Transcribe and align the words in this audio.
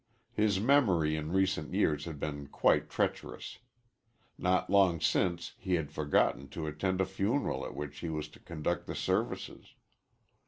His 0.33 0.59
memory 0.59 1.15
in 1.15 1.31
recent 1.31 1.75
years 1.75 2.05
had 2.05 2.19
been 2.19 2.47
quite 2.47 2.89
treacherous. 2.89 3.59
Not 4.35 4.67
long 4.67 4.99
since 4.99 5.53
he 5.59 5.75
had 5.75 5.91
forgotten 5.91 6.47
to 6.57 6.65
attend 6.65 7.01
a 7.01 7.05
funeral 7.05 7.63
at 7.67 7.75
which 7.75 7.99
he 7.99 8.09
was 8.09 8.27
to 8.29 8.39
conduct 8.39 8.87
the 8.87 8.95
services. 8.95 9.75